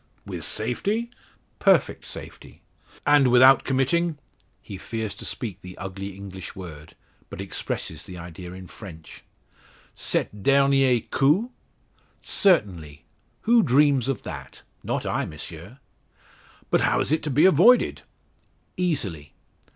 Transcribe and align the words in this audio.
"With 0.25 0.43
safety?" 0.43 1.11
"Perfect 1.59 2.05
safety." 2.07 2.63
"And 3.05 3.27
without 3.27 3.63
committing," 3.63 4.17
he 4.59 4.79
fears 4.79 5.13
to 5.13 5.25
speak 5.25 5.61
the 5.61 5.77
ugly 5.77 6.15
English 6.15 6.55
word, 6.55 6.95
but 7.29 7.39
expresses 7.39 8.03
the 8.03 8.17
idea 8.17 8.53
in 8.53 8.65
French 8.65 9.23
"cette 9.93 10.41
dernier 10.41 11.01
coup?" 11.01 11.51
"Certainly! 12.23 13.05
Who 13.41 13.61
dreams 13.61 14.07
of 14.07 14.23
that? 14.23 14.63
Not 14.83 15.05
I, 15.05 15.27
M'sieu." 15.27 15.77
"But 16.71 16.81
how 16.81 16.99
is 16.99 17.11
it 17.11 17.21
to 17.21 17.29
be 17.29 17.45
avoided?" 17.45 18.01
"Easily." 18.77 19.33